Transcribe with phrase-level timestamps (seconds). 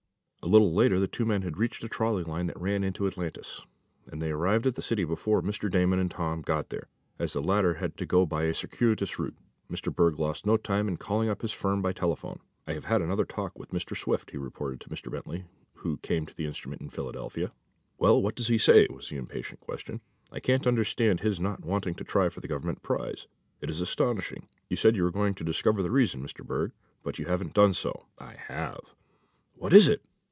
[0.43, 3.61] A little later the two men had reached a trolley line that ran into Atlantis,
[4.07, 5.69] and they arrived at the city before Mr.
[5.69, 6.87] Damon and Tom got there,
[7.19, 9.37] as the latter had to go by a circuitous route.
[9.69, 9.93] Mr.
[9.95, 12.39] Berg lost no time in calling up his firm by telephone.
[12.65, 13.95] "I have had another talk with Mr.
[13.95, 15.11] Swift," he reported to Mr.
[15.11, 15.45] Bentley,
[15.75, 17.53] who came to the instrument in Philadelphia.
[17.99, 20.01] "Well, what does he say?" was the impatient question.
[20.31, 23.27] "I can't understand his not wanting to try for the Government prize.
[23.61, 24.47] It is astonishing.
[24.71, 26.71] You said you were going to discover the reason, Mr Berg,
[27.03, 28.95] but you haven't done so." "I have."
[29.53, 30.01] "What is it?"